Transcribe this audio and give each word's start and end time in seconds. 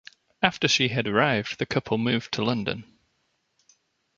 After 0.41 0.67
she 0.67 0.87
had 0.87 1.05
arrived 1.07 1.59
the 1.59 1.67
couple 1.67 1.99
moved 1.99 2.31
to 2.33 2.43
London. 2.43 2.85